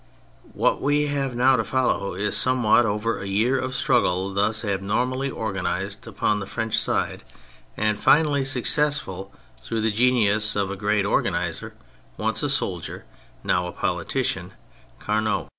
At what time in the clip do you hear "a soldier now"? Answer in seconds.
12.41-13.67